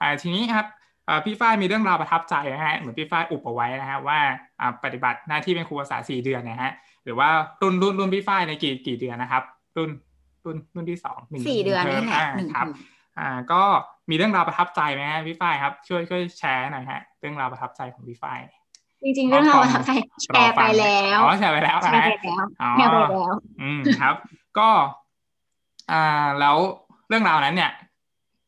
[0.00, 0.93] อ่าทีนี้ครับอ่า
[1.24, 4.18] พี่ฝ้ายมีเรื่องราวประทับใจนะฮะเหมือนพี่ฝ้ายอุบเอาไว้นะฮะว่า
[4.60, 6.72] อ่าปฏิบัติหน้าที่เป็นครูภาษาสี่เดือนนะฮะ
[7.04, 7.28] หรือว่า
[7.62, 9.42] รุ่นรุ่นรุ่นพี่ฝ้ายในกี่กี่เดือนนะครับ
[9.76, 9.90] รุ่น
[10.44, 13.62] รุ่นรุ่นที่สองหนึ่งสี่เดือนนี่แหละอ่าหนึ่งครับเทอมอ่าก็
[14.10, 18.40] มีเรื่องราวประทับใจไหมฮะพี่ฝ้ายครับ ช่วยช่วยแชร์หน่อยฮะเรื่องราวประทับใจของพี่ฝ้าย
[19.04, 19.90] จริงๆเรื่องราวประทับใจ
[20.24, 24.14] แชร์ไปแล้วอ๋อแชร์ไปแล้วแชนะร์ไปฮะแล้วอ๋อแชร์ไปแล้วอืมครับ
[24.58, 24.68] ก็
[25.92, 26.56] อ่าแล้ว
[27.08, 27.70] เรื่องราวนั้นเนี่ย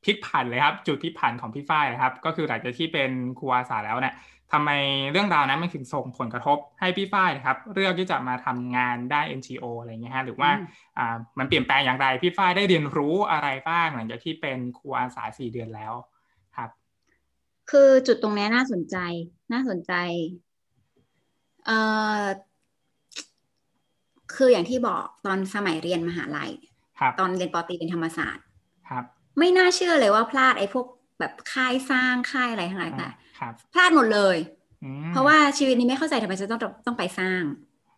[0.06, 4.14] พลิกผันเลยครับ จุดพลิกผันของพี่ฝ้ายนะครับ ก็คือหลังจากที่เป็นครูอาสาแล้วเนี่ย
[4.52, 4.70] ทำไม
[5.10, 10.66] เรื่องราวนั้นมันถึงส่งผลกระทบให้พี่ฝ้ายนะครับเลือกที่จะมาทำงานได้ NGO อะไรเงี้ยฮะหรือว่าอืม
[10.98, 15.92] อ่ามันเปลี่ยนแปลงอย่างไรพี่ฝ้ายได้เรียนรู้อะไรบ้างหลังจากที่เป็นครูอาสาสี่เดือนแล้ว
[16.56, 16.70] ครับ
[17.70, 18.96] คือจุดตรงนี้น่าสนใจ
[19.52, 19.92] น่าสนใจ
[21.66, 21.78] เอ่
[22.20, 22.22] อ
[24.34, 26.50] คืออย่างที่บอกตอนสมัยเรียนมหาลัย
[27.00, 28.44] ครับตอนเรียนปอตรีเป็นธรรมศาสตร์
[28.88, 29.04] ครับ
[29.38, 30.86] ไม่น่าเชื่อเลยว่าพลาดไอ้พวก
[31.20, 34.36] แบบค่ายสร้างค่ายอะไรทั้งหลายแต่ครับพลาดหมดเลย
[34.84, 37.42] อืมเพราะว่าชีวิตนี้ไม่เข้าใจทำไมจะต้องต้องไปสร้าง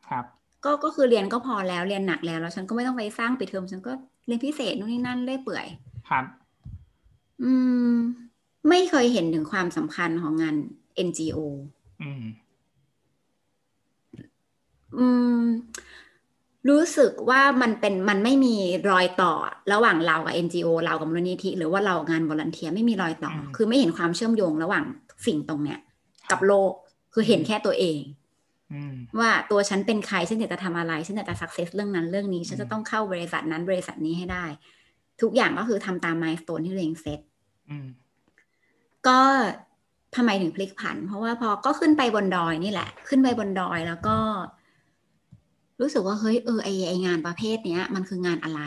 [0.08, 0.24] ครับ
[0.64, 3.92] ก็ก็คือเรียนก็พอแล้วเรียนหนักแล้วแล้วฉันก็ไม่ต้องไปสร้างปิดเทอมฉันก็
[4.26, 5.66] เรียนพิเศษนู่นนี่นั่นเรื่อยเปื่อย
[6.08, 6.24] ครับ
[7.42, 7.52] อื
[7.92, 7.94] ม
[8.68, 10.56] ไม่เคยเห็นถึงความสำคัญของงาน
[11.06, 11.38] NGO
[12.02, 12.22] อืม
[14.98, 15.06] อื
[15.40, 15.42] ม
[16.68, 18.56] รู้สึกว่ามันเป็นมันไม่มี
[18.90, 19.32] รอยต่อ
[19.72, 24.84] ระหว่างเรากับ NGO เรากับมูลนิธิหรือว่าเรางานวอลันเทียไม่มีรอยต่ออมคือไม่เห็นความเชื่อมโยงระหว่าง
[25.26, 25.78] สิ่งตรงเนี้ย
[26.30, 26.72] กับโลก
[27.12, 28.00] คือเห็นแค่ตัวเอง
[28.72, 34.44] อืมว่าตัวฉันเป็นใครฉันอยากจะทำอะไร ฉันอยากจะสักเซสเรื่องนั้นเรื่องนี้ ฉันอืจะมต้องเข้าบริษัทนั้นบริษัทนี้ให้ได้
[35.22, 37.20] ทุกอย่างก็คือทำตามมายสเตนที่ตัวเองเซต
[37.70, 37.86] อืม
[39.08, 39.20] ก็
[40.16, 44.16] ทำไมถึงพลิกผัน เพราะว่าพอก็ขึ้นไปบนดอยนี่แหละ ขึ้นไปบนดอยแล้วก็
[45.80, 48.62] รู้สึกว่าเฮ้ยเออไอไองานประเภทเนี้ยมันคืองานอะไร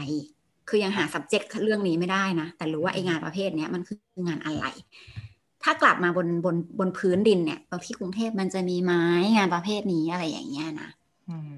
[0.69, 3.97] คือยังหา subject เรื่องนี้ไม่ได้นะ แต่รู้ว่าไองานประเภทเนี้ยมันคือ
[4.27, 4.65] งานอะไร
[5.63, 9.03] ถ้ากลับมาบนบนบนพื้นดินเนี่ยตรงที่กรุงเทพมันจะมีไหม้
[9.35, 10.89] งานประเภทนี้อะไรอย่างเงี้ยนะ
[11.29, 11.51] อืม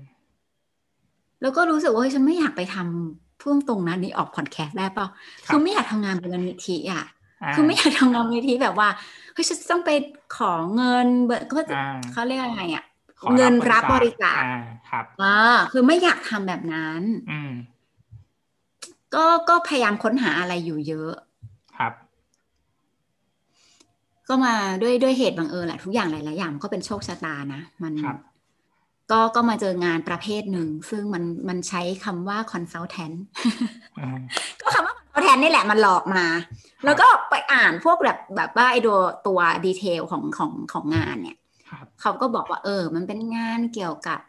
[1.42, 5.08] แล้วก็รู้สึกว่าเฮ้ยฉันไม่อยากไปทำพุ่งตรงนั้นนี่ออกพอดแคสต์ได้เปล่า
[5.48, 8.88] คือไม่อยากทำงานมูลนิธิอะาคือไม่อยากทำงานมูลนิธิแบบว่า
[9.34, 9.92] เฮ้ยฉันจะต้องไป
[10.38, 12.93] ขอเงินเบิกก็จะอ่าเขาเรียกยังไงอะขอ
[13.36, 15.38] เงินรับบริจาคอ่าครับอ่า
[15.72, 17.52] คือไม่อยากทำแบบนั้น อืม
[19.16, 21.14] ก็ก็พยายามค้นหาอะไรอยู่เยอะ
[21.78, 21.94] ครับ
[24.30, 28.18] ก็มาด้วยด้วยเหตุบังเอิญแหละทุกอย่างหลายๆอย่างมันก็เป็นโชคชะตานะมันครับ
[29.12, 33.16] ก็ก็มาเจองานประเภทหนึ่ง ซึ่งมันมันใช้คำว่า consultant
[33.98, 34.20] อืม
[34.62, 36.26] ก็คำว่า consultant นี่แหละมันหลอกมา
[36.86, 41.43] แล้วก็ไปอ่านพวกแบบแบบว่าไอตัวตัว detail ของของของงานเนี่ยครับ
[42.02, 44.20] เขาก็บอกว่าเออ มันเป็นงานเกี่ยวกับ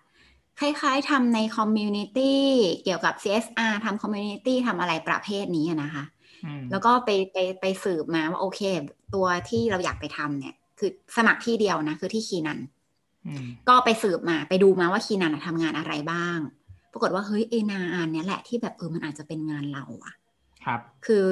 [0.60, 2.44] คล้ายๆทำใน community
[2.84, 6.04] เกี่ยวกับ CSR ทำ community ทำอะไรประเภทนี้อะนะคะ
[6.44, 8.60] อืมแล้วก็ไปไปไปสืบมาว่าโอเค
[9.14, 12.58] ตัวที่เราอยากไปทำเนี่ย คือสมัครที่เดียวนะ คือที่คีนัน
[13.26, 16.38] อืมก็ไปสืบมาไปดูมาว่าคีนันอะทำงานอะไรบ้าง
[16.92, 20.14] ปรากฏว่าเฮ้ยเอนานเนี้ยแหละที่แบบเออมันอาจจะเป็นงานเราอะ
[20.64, 21.24] ครับ คือ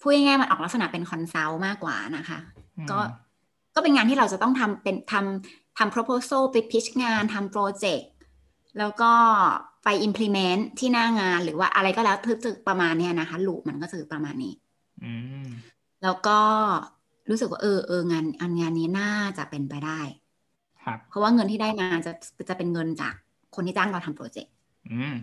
[0.00, 2.38] พูดง่ายๆมันออกลักษณะเป็นคอนซัลท์มากกว่านะคะ
[2.78, 2.98] อืมก็
[3.76, 8.10] ก็เป็นงานที่เราจะต้องทำเป็นทำทำ proposal ไป pitch งานทำโปรเจกต์
[8.78, 9.12] แล้วก็
[9.84, 14.54] ไป implement ที่หน้างานหรือว่าอะไรก็แล้วทึกๆประมาณเนี้ยนะคะลูปมันก็จะประมาณนี้
[15.04, 15.12] อื
[15.44, 15.46] ม
[16.02, 16.40] แล้วก็
[17.30, 20.00] รู้สึกว่าเออเอองานอันงานนี้น่าจะเป็นไปได้
[20.84, 22.12] ครับ เพราะว่าเงินที่ได้มาจะ
[22.48, 23.14] จะเป็นเงินจาก
[23.54, 24.52] คนที่จ้างเราทำโปรเจกต์
[24.92, 25.16] อืม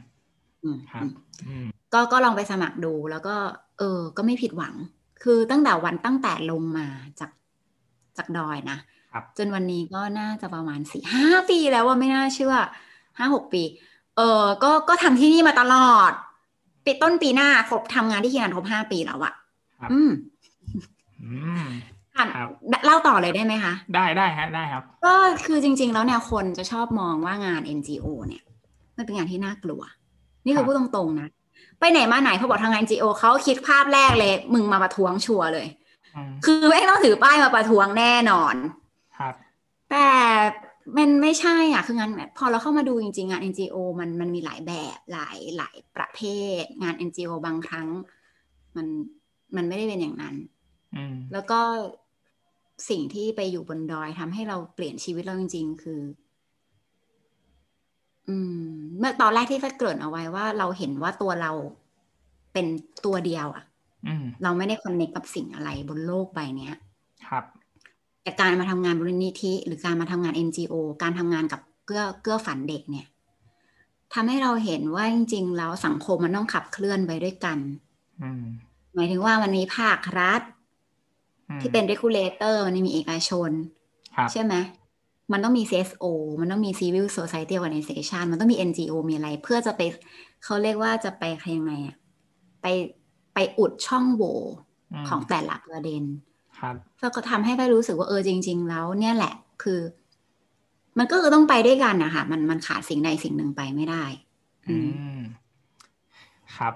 [0.63, 1.05] อืมครับ
[1.47, 3.35] อืมก็ก็ลองไปสมัครดูแล้วก็
[3.79, 4.75] เอออ ก็ไม่ผิดหวัง
[5.23, 6.87] คือตั้งแต่วันตั้งแต่ลงมา
[7.19, 7.29] จาก
[8.17, 8.77] จากดอยนะ
[9.13, 12.55] ครับจนวันนี้ก็น่าจะประมาณสี่ห้าปีแล้วว่าไม่น่าเชื่อ
[13.17, 13.63] ห้าหกปี
[14.17, 16.11] เออก็ก็ทำที่นี่มาตลอด
[16.85, 19.33] ปีต้นปีหน้าครบทำงานที่คีนันครบห้าปีแล้วอะ
[19.79, 20.11] ครับอืม
[21.23, 21.31] อื
[21.63, 21.65] ม
[22.17, 22.49] อะครับ
[22.85, 28.43] เล่าต่อเลยได้ไหมคะ ได้ได้ฮะได้ครับ ก็คือจริง ๆ แล้วเนี่ยคนจะชอบมองว่างาน NGO เนี่ย
[28.97, 29.81] มันเป็นงานที่น่ากลัว
[30.45, 31.29] นี่คืครัอบพูดตรงๆนะ
[31.79, 35.82] ไปไหนมาไหนพอบอกทางงาน NGO เขาคิดภาพแรกเลย มึงมาประท้วงชัวร์เลยอืม
[36.45, 38.55] คือไม่ต้องถือป้ายมาประท้วงแน่นอน
[39.17, 39.33] ครับ
[39.91, 40.09] แต่
[40.97, 46.19] มันไม่ใช่อะ คืองานพอเราเข้ามาดูจริงๆ งาน NGO มันมันมีหลายแบบหลายหลายประเภ
[46.61, 47.87] ท งาน NGO บางครั้ง
[48.75, 48.87] มัน
[49.55, 50.35] มันไม่ได้เป็นอย่างนั้น
[50.95, 51.59] อืมแล้วก็
[52.89, 56.01] สิ่งที่ไปอยู่บนดอยทำให้เราเปลี่ยนชีวิตเราจริง ๆ คือ
[58.29, 58.65] อืม
[58.99, 61.51] เมื่อตอนแรกที่แฟเกริ่นเอาไว้ว่าเราเห็นว่าตัวเรา
[62.53, 62.65] เป็น
[63.05, 63.72] ตัวเดียวอะอืม
[64.43, 66.75] เราไม่ได้คอนเนคกับสิ่งอะไรบนโลกใบเนี้ย
[67.27, 67.43] ครับ
[68.23, 73.07] แต่การมาทำงานบริณิธิหรือการมาทำงาน NGO การทำงานกับเกื้อเกื้อฝันเด็กเนี่ย
[74.13, 77.57] ทำให้เราเห็นว่าจริง ๆ แล้วสังคมมันต้องขับเคลื่อนไปด้วยกัน
[78.21, 78.43] อืม
[78.95, 80.41] หมายถึงว่ามันมีภาครัฐ
[81.49, 83.51] อืมที่เป็น regulator มันมีเอกชน
[84.15, 84.53] ครับใช่ไหม
[85.31, 86.05] มันต้องมี CSO
[86.39, 89.81] มันต้องมี Civil Society Organization มันต้องมี NGO มีอะไร เพื่อจะไป
[90.43, 91.23] เขาเรียกว่าจะไป
[91.55, 91.95] ยังไงอะ
[92.61, 92.65] ไป
[93.33, 96.03] ไปอุดช่องโหว่ของแต่ละประเด็น
[96.59, 96.75] ครับ
[97.15, 99.79] ก็ทำให้ไปรู้สึกว่าเออจริง ๆ แล้วเนี่ยแหละคือ
[100.97, 104.03] มันก็คือต้องไปด้วยกันนะคะมันมันขาดสิ่งใดสิ่งหนึ่งไปไม่ได้
[104.67, 105.17] อือืมม
[106.57, 106.73] ครับ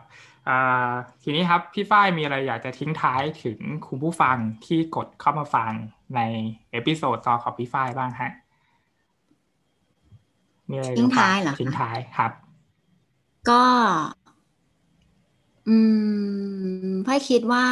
[0.47, 0.91] อ่า
[1.23, 5.71] ทีนี้ครับพี่ฝ้ายมีอะไรอยากจะทิ้งท้ายถึงคุณผู้ฟังที่กดเข้ามาฟัง
[6.15, 6.21] ใน
[6.71, 8.31] episode ต่อของพี่ฝ้ายบ้างฮะ
[10.69, 12.31] มีอะไรทิ้งจะฝกท้ายเหรอคะทิ้งท้ายครับ
[13.49, 13.63] ก็
[15.67, 15.75] อื
[16.87, 17.65] มพ่อยคิดว่า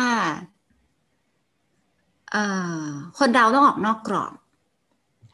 [2.31, 2.43] เอ่
[2.87, 4.33] อคนเราต้องออกนอกกรอบ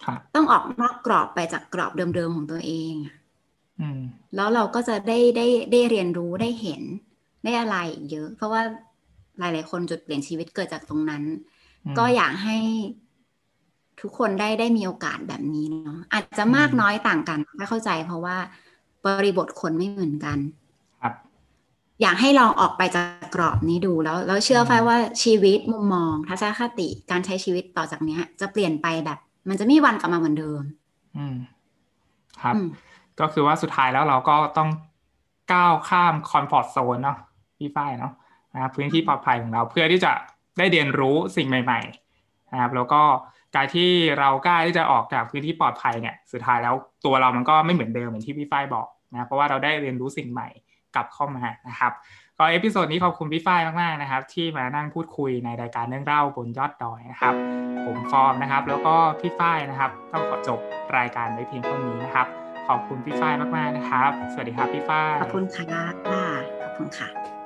[0.06, 3.16] ครับต้องออกนอกกรอบไปจากกรอบเดิมๆของตัวเองอะ
[3.80, 4.02] อืม
[4.36, 6.82] แล้วเราก็จะได้ได้ได้เรียนรู้ได้เห็น
[7.44, 8.62] ได้อะไรอีกเยอะ เพราะว่า
[9.40, 11.24] หลาย ๆ คนจุดเปลี่ยนชีวิตเกิดจากตรงนั้น
[11.86, 12.58] อืมก็อยากให้
[14.02, 18.38] ทุกคนได้ได้มีโอกาสแบบนี้เนาะอาจจะมากอืมน้อยต่างกันถ้าเข้าใจเพราะว่า
[19.06, 20.61] บริบทคนไม่เหมือนกันครับ
[22.02, 30.62] อยากให้ลองออกไปจากกรอบนี้ดูแล้วแล้วเชื่ออืมไฟว่าชีวิตมุมมอง ทัศนคติการใช้ชีวิตต่อจากเนี้ย จะเปลี่ยนไปแบบ มันจะไม่มีวันกลับมาเหมือนเดิม
[31.18, 31.36] อืม
[32.42, 32.68] ครับอืม
[33.20, 34.70] ก็คือว่าสุดท้ายแล้วเราก็ต้อง
[35.54, 37.18] ก้าวข้ามคอมฟอร์ z โซนเนาะ
[37.58, 38.14] พี่ฝ้ายเนาะ
[38.54, 40.12] นะครับพื้นที่ปลอดภัยของเราเพื่อที่จะ
[40.58, 43.02] ได้เรียนรู้สิ่งใหม่ๆนะครับแล้วก็
[43.56, 50.48] การที่เรากล้าที่จะออกจากพื้นที่ปลอดภัยเนี่ย สุดท้ายแล้วตัวเรามันก็ไม่เหมือนเดิมเหมือนที่พี่ฝ้ายบอกนะเพราะว่าเราได้เรียนรู้สิ่งใหม่
[50.96, 51.92] กลับเข้ามานะครับ
[52.38, 57.34] ก็ episode นี้ขอบคุณพี่ฝ้ายมากๆนะครับ ที่มานั่งพูดคุยในรายการเรื่องเล่าบนยอดดอยนะครับ
[57.86, 60.60] ผมฟอร์มนะครับ แล้วก็พี่ฝ้ายนะครับ ต้องขอจบ
[60.98, 62.28] รายการไว้เพียงเท่านี้นะครับ
[62.68, 65.66] ขอบคุณพี่ฝ้ายมากๆนะครับ สวัสดีครับพี่ฝ้ายขอบคุณค่ะ
[66.64, 67.41] ขอบคุณค่ะ